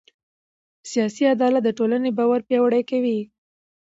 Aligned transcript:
سیاسي 0.91 1.23
عدالت 1.33 1.61
د 1.65 1.69
ټولنې 1.77 2.09
باور 2.17 2.39
پیاوړی 2.47 2.81
کوي 2.89 3.19